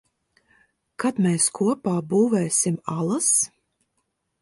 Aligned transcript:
Kad 1.03 1.19
mēs 1.27 1.45
kopā 1.59 1.95
būvēsim 2.15 2.83
alas? 2.99 3.33